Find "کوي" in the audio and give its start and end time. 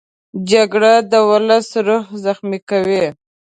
2.69-3.03